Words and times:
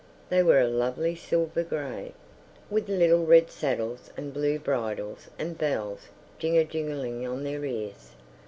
They 0.29 0.41
were 0.41 0.59
a 0.61 0.67
lovely 0.67 1.15
silver 1.15 1.61
grey, 1.61 2.13
with 2.71 2.89
little 2.89 3.23
red 3.23 3.51
saddles 3.51 4.09
and 4.17 4.33
blue 4.33 4.57
bridles 4.57 5.29
and 5.37 5.55
bells 5.59 6.07
jing 6.39 6.57
a 6.57 6.63
jingling 6.65 7.27
on 7.27 7.43
their 7.43 7.63
ears. 7.63 8.09